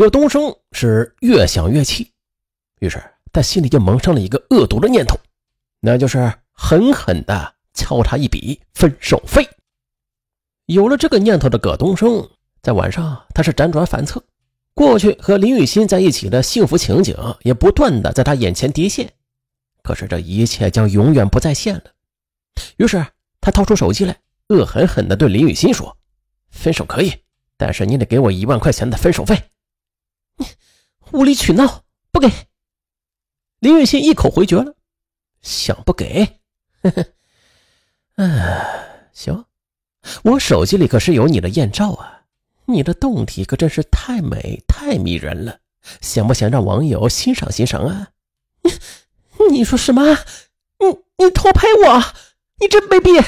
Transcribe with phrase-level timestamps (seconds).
[0.00, 2.10] 葛东升是越想越气，
[2.78, 5.14] 于是他心里就萌生了一个恶毒的念头，
[5.78, 9.46] 那就是狠狠的敲他一笔分手费。
[10.64, 12.26] 有了这个念头的葛东升，
[12.62, 14.24] 在晚上他是辗转反侧，
[14.72, 19.12] 过去和林雨欣在一起的幸福情景也不断的在他眼前叠现。
[19.82, 21.82] 可是这一切将永远不再现了。
[22.78, 23.04] 于是
[23.42, 24.16] 他掏出手机来，
[24.48, 25.94] 恶狠狠地对林雨欣说
[26.50, 27.12] ：“分手可以，
[27.58, 29.38] 但是你得给我一万块钱的分手费。”
[31.12, 32.30] 无理取闹，不给。
[33.58, 34.74] 林雨欣一口回绝了，
[35.42, 36.40] 想不给？
[36.82, 37.04] 呵呵，
[38.16, 39.44] 哎，行，
[40.24, 42.22] 我手机里可是有你的艳照啊，
[42.66, 45.58] 你的胴体可真是太美太迷人了，
[46.00, 48.10] 想不想让网友欣赏欣赏啊？
[48.62, 48.70] 你。
[49.50, 50.02] 你说什么？
[50.78, 52.04] 你你偷拍我？
[52.60, 53.24] 你真卑鄙！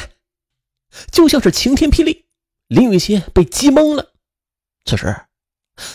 [1.11, 2.27] 就像是晴天霹雳，
[2.69, 4.13] 林雨欣被激懵了。
[4.85, 5.23] 此时，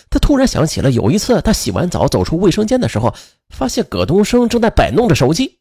[0.09, 3.13] 他突然想起了有一次，他洗完澡走出卫生间的时候，
[3.49, 5.59] 发现葛东升正在摆弄着手机。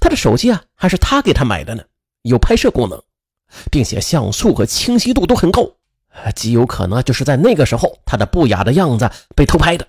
[0.00, 1.82] 他的手机啊，还是他给他买的呢，
[2.22, 3.02] 有拍摄功能，
[3.70, 5.68] 并且像素和清晰度都很高，
[6.34, 9.86] 极有可能就是在那个时候，他的不雅的样子被偷拍的。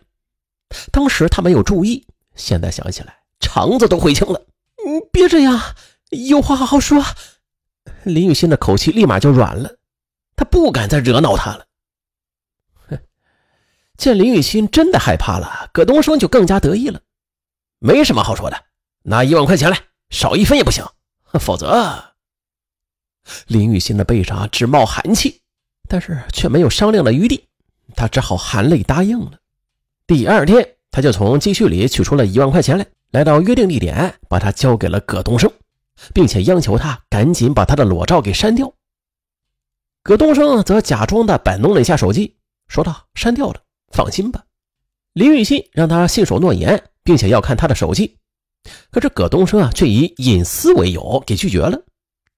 [0.91, 2.05] 当时他没有注意，
[2.35, 3.15] 现在想起来。
[3.39, 4.41] 肠子都悔青了，
[4.85, 5.59] 你别这样，
[6.09, 7.03] 有话好好说。
[8.03, 9.77] 林雨欣的口气立马就软了，
[10.35, 11.65] 他不敢再惹恼他了。
[13.99, 17.01] 见林雨欣真的害怕了，葛东升就更加得意了。
[17.79, 18.63] 没什么好说的，
[19.03, 19.77] 拿一万块钱来，
[20.09, 20.85] 少一分也不行，
[21.33, 22.15] 否则……
[23.47, 25.41] 林雨欣的背上直冒寒气，
[25.89, 27.45] 但是却没有商量的余地，
[27.93, 29.33] 他只好含泪答应了。
[30.07, 32.85] 第二天，他就从积蓄里取出了一万块钱来。
[33.11, 35.51] 来到约定地点，把他交给了葛东升，
[36.13, 38.71] 并且央求他赶紧把他的裸照给删掉。
[40.03, 44.43] 葛东升则假装的摆弄了一下手机，说道：“删掉了，放心吧。”
[45.13, 48.17] 林雨欣让他信守诺言，并且要看他的手机，
[48.91, 51.81] 可是葛东升啊，却以隐私为由给拒绝了，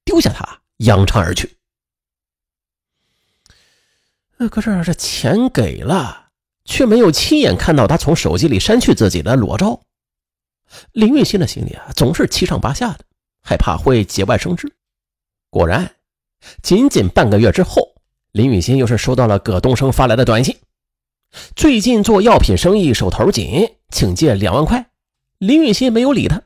[0.05, 1.57] 丢下他扬长而去。
[4.49, 6.29] 可是这钱给了，
[6.65, 9.79] 却没有亲眼看到他从手机里删去自己的裸照。
[10.93, 13.05] 林雨欣的心里啊，总是七上八下的，
[13.43, 14.71] 害怕会节外生枝。
[15.51, 15.93] 果然，
[16.63, 17.93] 仅仅半个月之后，
[18.31, 20.57] 林雨欣又是收到了葛东升发来的短信
[21.55, 24.91] ：“最近做药品生意手头紧，请借两万块。”
[25.39, 26.41] 林雨欣没有理他。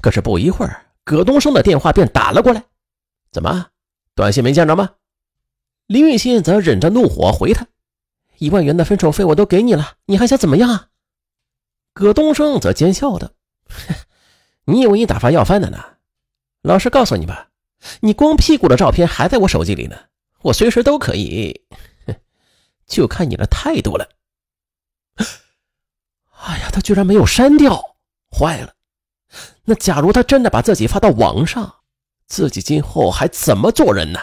[0.00, 2.64] 可是不一会儿，葛东升的电话便打了过来
[3.30, 3.68] ：“怎么，
[4.14, 4.94] 短信没见着吗？”
[5.86, 7.68] 林雨欣则忍着怒火回他
[8.38, 10.88] ：“一万元的分手费我都给你了，你还想怎么样？”
[11.94, 13.34] 葛东升则奸笑的。
[14.66, 15.78] 你以为你打发要饭的呢？
[16.62, 17.50] 老实告诉你吧，
[18.00, 19.96] 你光屁股的照片还在我手机里呢，
[20.42, 21.62] 我随时都可以，
[22.86, 24.08] 就看你的态度了。
[26.44, 27.96] 哎呀，他居然没有删掉，
[28.30, 28.74] 坏了！
[29.64, 31.76] 那假如他真的把自己发到网上，
[32.26, 34.20] 自己今后还怎么做人呢？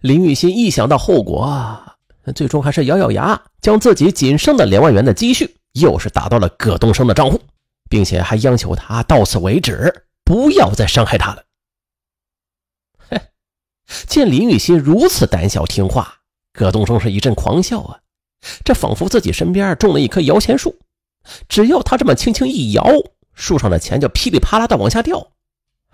[0.00, 1.96] 林雨欣一想到后果，
[2.34, 7.40] 最终还是咬咬牙，将自己仅剩的两万元的积蓄，又是打到了葛东升的账户。
[7.88, 11.44] 并且还央求他到此为止，不要再伤害他了。
[13.08, 13.20] 嘿，
[14.06, 16.19] 见林雨欣如此胆小听话，
[16.52, 18.00] 葛东升是一阵狂笑啊！
[18.64, 20.78] 这仿佛自己身边种了一棵摇钱树，
[21.48, 22.84] 只要他这么轻轻一摇，
[23.34, 25.30] 树上的钱就噼里啪啦的往下掉。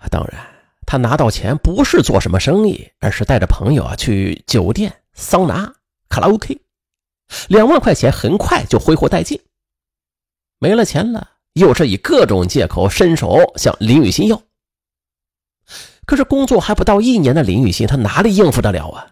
[0.09, 0.45] 当然，
[0.85, 5.73] 他拿到钱不是做什么生意，而是带着朋友啊去酒店、桑拿、
[6.09, 6.59] 卡拉 OK，
[7.47, 9.41] 两万块钱很快就挥霍殆尽。
[10.59, 11.31] 没了钱了。
[11.53, 14.39] 又是以各种借口伸手向林雨欣要，
[16.05, 19.07] 可是工作还不到一年的林雨欣，她哪里应付得了啊？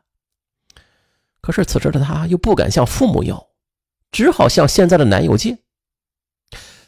[1.46, 3.48] 可是此时的她又不敢向父母要，
[4.12, 5.56] 只好向现在的男友借。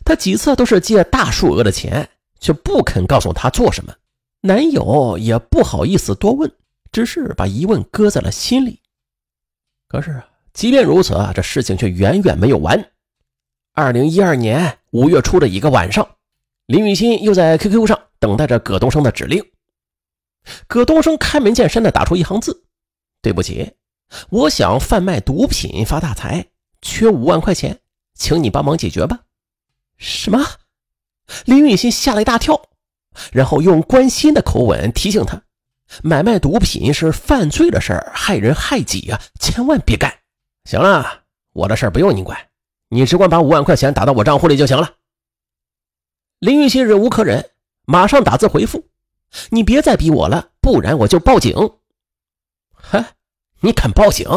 [0.03, 2.09] 她几次都是借大数额的钱，
[2.39, 3.93] 却不肯告诉她做什么，
[4.41, 6.51] 男友也不好意思多问，
[6.91, 8.81] 只是把疑问搁在了心里。
[9.87, 10.23] 可是
[10.53, 12.83] 即便如此啊，这事情却远远没有完。
[13.73, 16.15] 二零一二年五月初的一个晚上，
[16.65, 19.45] 林雨欣又在 QQ 上等待着葛东升的指令。
[20.65, 22.63] 葛东升开门见山的打出一行字
[23.21, 23.71] ：“对不起，
[24.29, 26.47] 我想贩卖毒品发大财，
[26.81, 27.79] 缺五万块钱，
[28.13, 29.19] 请你帮忙解决吧。”
[29.97, 30.45] 什么？
[31.45, 32.69] 林雨欣吓了一大跳，
[33.31, 35.41] 然后用关心的口吻提醒他
[36.03, 40.13] ：“买卖毒品是犯罪的事儿，害人害己啊，千万别干。”
[40.63, 42.37] 行了，我的事儿不用你管。
[42.89, 44.95] 你只管把五万块钱打到我账户里就行了。
[46.39, 47.49] 林雨欣忍无可忍，
[47.85, 48.87] 马上打字回复
[49.51, 51.53] ：“你别再逼我了，不然我就报警。”
[52.71, 53.16] 嗨，
[53.61, 54.27] 你肯报警？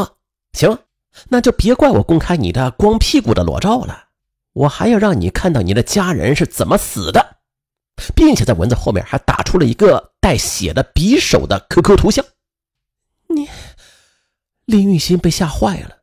[0.53, 0.79] 行，
[1.29, 4.09] 那就别怪我公开你的光屁股的裸照了，
[4.53, 7.37] 我还要让你看到你的家人是怎么死的，
[8.15, 12.25] 并且在文字后面还打出了一个带血的匕首的 QQ 图像。
[13.29, 13.49] 你，
[14.65, 15.99] 林玉新被吓坏了，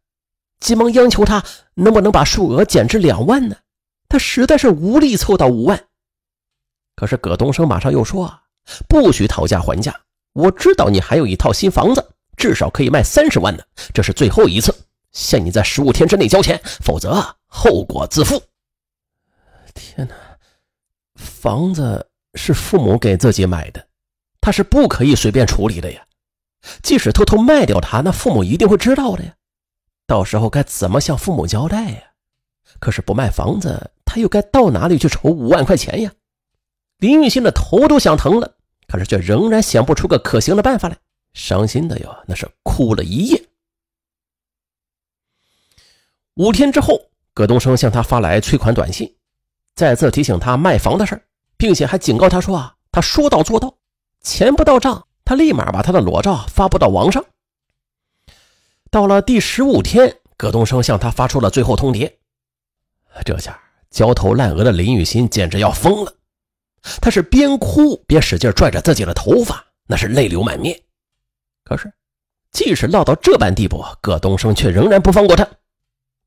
[0.60, 1.44] 急忙央求他
[1.74, 3.58] 能不能把数额减至两万呢？
[4.08, 5.88] 他实在是无力凑到五万。
[6.96, 8.40] 可是葛东升马上又说
[8.88, 10.00] ：“不许讨价还价，
[10.34, 13.64] 我知道你还有一套新房子，至少可以卖三十万呢。
[13.94, 14.74] 这是最后一次。”
[15.12, 18.40] 限你在十五天之内交钱，否则后果自负。
[19.74, 20.14] 天哪，
[21.16, 23.88] 房子是父母给自己买的，
[24.40, 26.06] 他是不可以随便处理的呀。
[26.84, 29.34] 即使偷偷卖掉它，那父母一定会知道的呀。
[30.06, 32.04] 到时候该怎么向父母交代呀？
[32.80, 36.12] 可是不卖房子，他又该到哪里去筹五万块钱呀？
[37.00, 38.56] 林玉新的头都想疼了，
[38.88, 40.98] 可是却仍然想不出个可行的办法来，
[41.38, 43.42] 伤心的哟，那是哭了一夜。
[46.34, 47.00] 五天之后，
[47.32, 49.16] 葛东升向他发来催款短信，
[49.76, 51.24] 再次提醒他卖房的事
[51.56, 53.78] 并且还警告他说：“啊，他说到做到，
[54.22, 57.24] 钱不到账，他立马把他的裸照发布到网上。”
[58.90, 62.12] 到了第十五天，葛东升向他发出了最后通牒。
[63.24, 63.62] 这下
[63.92, 66.16] 焦头烂额的林雨欣简直要疯了，
[67.00, 70.82] 他是边哭边使劲拽着自己的头发，那是泪流满面。
[71.68, 71.92] 可是，
[72.52, 75.46] 即使落到这般地步，葛东升却仍然不放过他。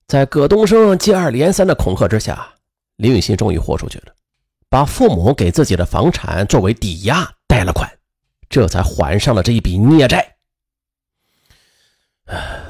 [0.07, 2.47] 在葛东升接二连三的恐吓之下，
[2.97, 4.13] 林雨欣终于豁出去了，
[4.69, 7.91] 把父母给自己的房产作为抵押贷了款，
[8.51, 10.37] 这才还上了这一笔孽债。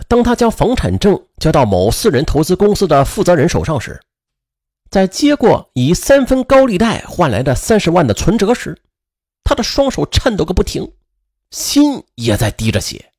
[0.07, 4.01] 当他将房产证交到某私人投资公司的负责人手上时，
[4.91, 8.81] 在接过以三分高利贷换来的三十万的存折时，
[9.43, 10.93] 他的双手颤抖个不停，
[11.51, 13.13] 心也在滴着血。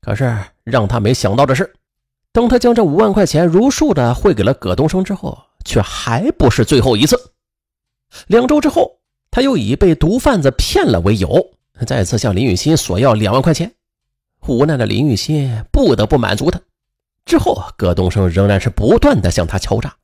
[0.00, 1.74] 可是让他没想到的是。
[2.32, 7.32] 当他将这五万块钱如数的汇给了葛东升之后，却还不是最后一次。
[8.28, 9.00] 两周之后，
[9.32, 11.50] 他又以被毒贩子骗了为由，
[11.88, 13.74] 再次向林雨欣索要两万块钱。
[14.46, 16.60] 无奈的林雨欣不得不满足他。
[17.24, 19.96] 之后，葛东升仍然是不断的向他敲诈，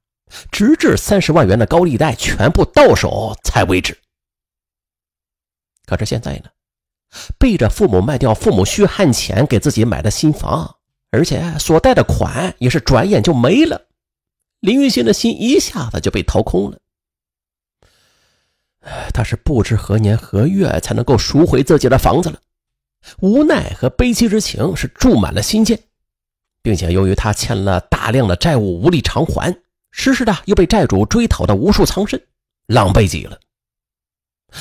[0.51, 3.97] 直至三十万元的高利贷全部到手才为止。
[5.87, 6.51] 可是现在呢，
[7.39, 10.77] 背着父母卖掉父母血汗钱给自己买的新房。
[11.13, 13.87] 而且所贷的款也是转眼就没了，
[14.61, 16.79] 林玉新的心一下子就被掏空了。
[19.15, 22.39] 他是不知何年何月才能够赎回自己的房子了，
[23.21, 25.79] 无奈和悲戚之情是注满了心间，
[26.61, 29.57] 并且由于他欠了大量的债务无力偿还，
[29.91, 32.21] 时时的又被债主追讨的无数藏身，
[32.67, 33.39] 狼狈极了。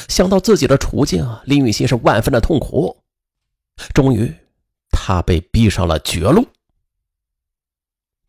[0.08, 2.98] 想到自己的处境，林雨欣是万分的痛苦，
[3.94, 4.34] 终于。
[4.98, 6.48] 他被逼上了绝路。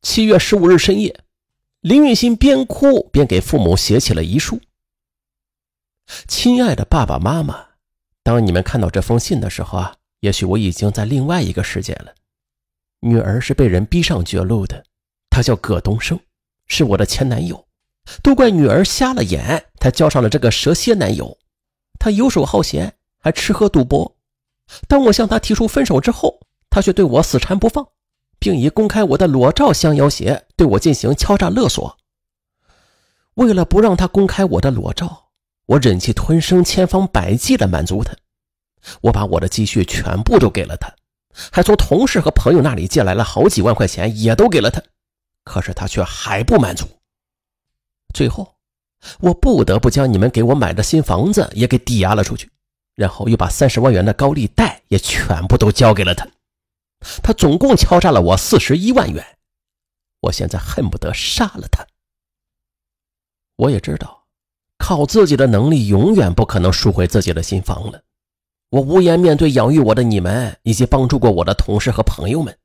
[0.03, 1.25] 七月十五日深夜，
[1.81, 4.61] 林雨欣边哭边给父母写起了遗书
[6.27, 7.67] ：“亲爱的爸爸妈妈，
[8.25, 12.13] 当你们看到这封信的时候啊，也许我已经在另外一个世界了。
[13.01, 14.85] 女儿是被人逼上绝路的，
[15.31, 16.19] 她叫葛东升，
[16.67, 17.65] 是我的前男友。
[18.25, 21.39] 都怪女儿瞎了眼，才交上了这个蛇蝎男友。
[21.99, 24.17] 他游手好闲，还吃喝赌博。
[24.89, 26.41] 当我向他提出分手之后，
[26.71, 27.87] 他却对我死缠不放，
[28.39, 31.97] 并以公开我的裸照相要挟，对我进行敲诈勒索。
[33.35, 35.29] 为了不让他公开我的裸照，
[35.67, 38.17] 我忍气吞声，千方百计地满足他。
[39.03, 40.95] 我把我的积蓄全部都给了他，
[41.53, 44.83] 还从同事和朋友那里借来了好几万块钱，也都给了他。
[45.45, 46.87] 可是他却还不满足。
[48.15, 48.56] 最后，
[49.21, 52.51] 我不得不将你们给我买的新房子也给抵押了出去，
[52.95, 56.27] 然后又把三十万元的高利贷也全部都交给了他。
[57.23, 59.25] 他总共敲诈了我四十一万元，
[60.21, 61.87] 我现在恨不得杀了他。
[63.57, 64.25] 我也知道，
[64.79, 68.03] 靠自己的能力永远不可能赎回自己的新房了。
[68.71, 72.57] 我无颜面对养育我的你们以及帮助过我的同事和朋友们。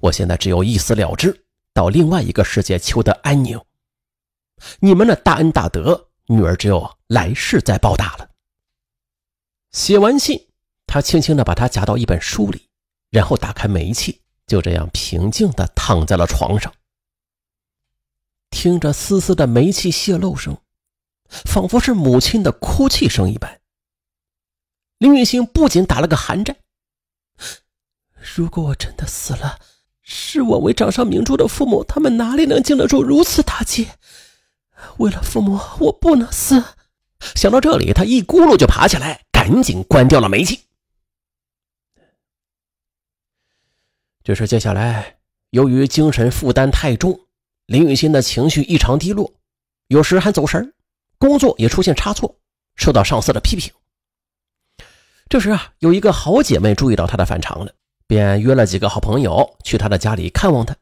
[0.00, 1.44] 我现在只有一死了之，
[1.74, 3.60] 到另外一个世界求得安宁。
[4.80, 8.30] 你们的大恩大德，女儿只有来世再报答了。
[9.70, 10.48] 写完信，
[10.86, 12.68] 他轻轻地把它夹到一本书里。
[13.10, 16.72] 然后打开煤气，就这样平静地躺在了床上，
[18.50, 20.56] 听着丝丝的煤气泄漏声，
[21.28, 23.60] 仿佛是母亲的哭泣声一般。
[24.98, 26.56] 林雨欣不仅打了个寒战。
[28.36, 29.58] 如果我真的死了，
[30.02, 33.88] 视我为掌上明珠的父母，他们哪里能经得住如此打击？
[34.98, 36.62] 为了父母，我不能死。
[37.34, 40.60] 想到这里，他一咕噜就爬起来，赶紧关掉了煤气。
[44.22, 45.18] 只是接下来
[45.50, 47.18] 由于精神负担太重，
[47.66, 49.32] 林雨欣的情绪异常低落，
[49.88, 50.72] 有时还走神
[51.18, 52.36] 工作也出现差错，
[52.76, 53.72] 受到上司的批评。
[55.28, 57.72] 这时啊，有一个好姐妹注意到她的反常了，
[58.06, 60.76] 便约了几个好朋友去她的家里看望她。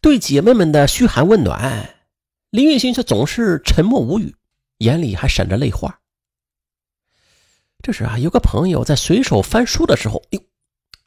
[0.00, 1.99] 对姐妹们的嘘寒问暖，
[2.50, 4.34] 林雨欣却总是沉默无语，
[4.78, 6.00] 眼里还闪着泪花。
[7.82, 10.40] 这时啊，有个朋友在随手翻书的时候，呦。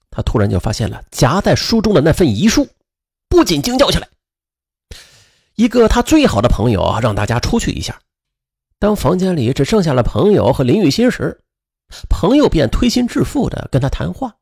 [0.10, 2.68] 他突然就发现了夹在书中的那份遗书，
[3.28, 4.08] 不禁惊叫起来。
[5.56, 8.00] 一个他最好的朋友让大家出去一下。
[8.80, 11.42] 当房间里只剩下了朋友和林雨欣时，
[12.10, 14.38] 朋友便推心置腹的跟他谈话。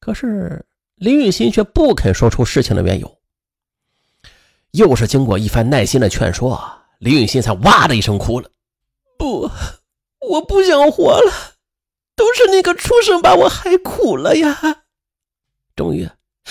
[0.00, 0.64] 可是
[0.94, 3.19] 林雨欣却不肯说出事情的缘由。
[4.72, 6.60] 又是经过一番耐心的劝说，
[6.98, 8.48] 林雨欣才哇的一声哭了
[9.18, 9.50] ：“不，
[10.28, 11.32] 我不想活了。”
[12.16, 14.82] 都是那个畜生把我害苦了呀！
[15.74, 16.06] 终于，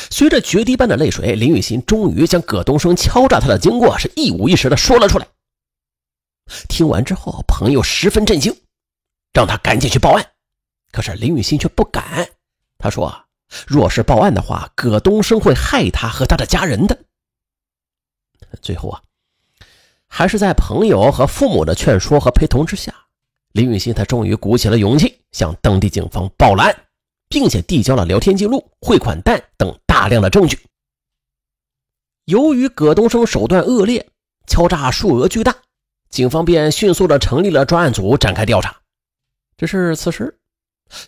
[0.10, 5.28] 随着决堤般的泪水，林雨欣终于将葛东升敲诈他的经过是一五一十的说了出来。
[6.68, 8.52] 听完之后，朋友十分震惊，
[9.32, 10.26] 让他赶紧去报案。
[10.92, 12.28] 可是林雨欣却不敢。
[12.80, 13.26] 他说
[13.68, 16.98] ：“若是报案的话，葛东升会害他和他的家人的。”
[18.62, 19.02] 最后啊，
[20.08, 22.94] 还是在朋友和父母的劝说和陪同之下。
[23.54, 26.76] 林雨欣，他终于鼓起了勇气，向当地警方报了案，
[27.28, 30.60] 并且递交了聊天记录、汇款单等大量的证据。
[32.26, 34.08] 由于葛东升手段恶劣，
[34.46, 35.56] 敲诈数额巨大，
[36.12, 38.76] 警方便迅速的成立了专案组展开调查。
[39.58, 40.38] 只是此时，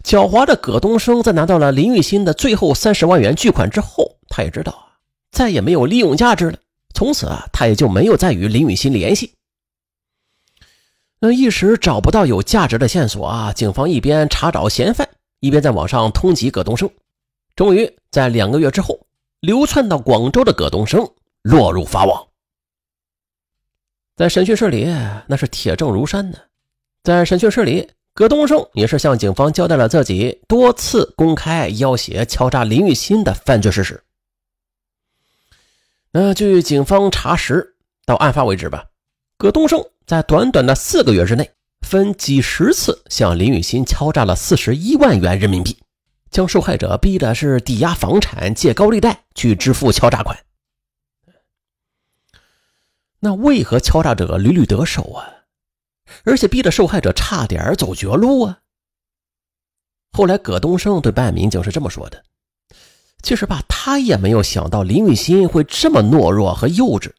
[0.04, 4.98] 狡猾的葛东升在拿到了林雨欣的最后三十万元巨款之后，他也知道啊
[5.32, 6.58] 再也没有利用价值了，
[6.94, 9.34] 从此啊，他也就没有再与林雨欣联系。
[11.20, 13.54] 那一时找不到有价值的线索啊！
[13.54, 15.08] 警方一边查找嫌犯，
[15.40, 16.90] 一边在网上通缉葛东升。
[17.56, 19.00] 终于在两个月之后，
[19.40, 21.08] 流窜到广州的葛东升
[21.44, 22.28] 落入法网。
[24.16, 24.86] 在审讯室里，
[25.28, 26.38] 那是铁证如山呢。
[27.04, 34.04] 在审讯室里，葛东升也是向警方交代了自己多次公开要挟、敲诈林雨欣的犯罪事实。
[36.14, 38.86] 那据警方查实，到案发为止吧，
[39.38, 39.82] 葛东升。
[40.06, 41.50] 在短短的四个月之内，
[41.88, 45.78] 分几十次向林雨欣敲诈了四十一万元人民币，
[46.30, 50.38] 将受害者逼的是抵押房产、借高利贷去支付敲诈款。
[53.22, 55.46] 那为何敲诈者屡屡得手啊？
[56.26, 58.60] 而且逼得受害者差点走绝路啊？
[60.12, 62.22] 后来葛东升对办案民警是这么说的
[63.22, 67.12] ：“其实吧，他也没有想到林雨欣会这么懦弱和幼稚。”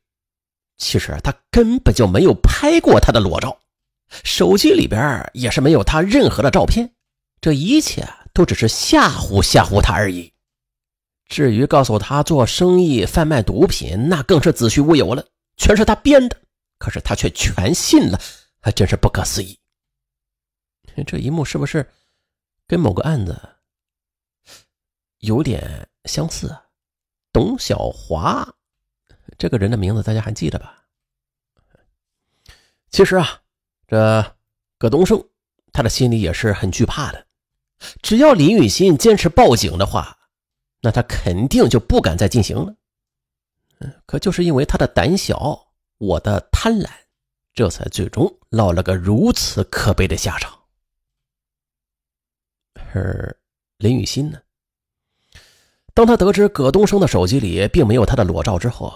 [0.79, 3.57] 其实他根本就没有拍过她的裸照，
[4.25, 6.93] 手机里边也是没有她任何的照片，
[7.41, 10.33] 这一切都只是吓唬吓唬他而已。
[11.29, 15.25] 至于告诉他做生意贩卖毒品，那更是子虚乌有了，
[15.57, 16.37] 全是他编的。
[16.79, 18.21] 可是他却全信了，
[18.61, 19.57] 还真是不可思议。
[21.07, 21.89] 这一幕是不是
[22.67, 23.41] 跟某个案子
[25.23, 26.57] 有点相似？
[27.33, 28.47] 董小华。
[29.39, 30.85] 这个人的名字大家还记得吧？
[32.91, 33.41] 其实啊，
[33.87, 34.37] 这
[34.79, 35.25] 葛东升
[35.73, 37.27] 他的心里也是很惧怕的。
[38.03, 40.19] 只要林雨欣坚持报警的话，
[40.81, 42.77] 那他肯定就不敢再进行了。
[44.07, 46.91] 可就是因为他的胆小，我的贪婪，
[47.55, 50.63] 这才最终落了个如此可悲的下场。
[52.93, 53.35] 而
[53.79, 54.41] 林雨欣呢？
[55.95, 58.93] 当他得知葛东升的手机里并没有他的裸照之后，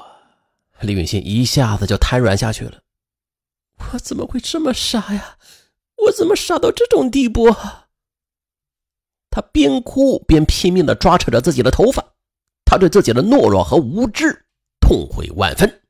[0.80, 2.80] 李允信一下子就瘫软下去了。
[3.92, 5.36] 我怎么会这么傻呀？
[6.04, 7.54] 我怎么傻到这种地步？
[9.30, 12.02] 他边哭边拼命的抓扯着自己的头发，
[12.64, 14.46] 他对自己的懦弱和无知
[14.80, 15.82] 痛悔万分。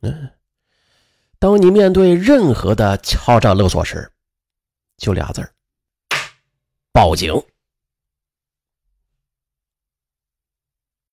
[0.00, 0.30] 嗯，
[1.38, 4.10] 当你面对任何的敲诈勒索时，
[4.96, 5.54] 就俩字儿：
[6.92, 7.32] 报警。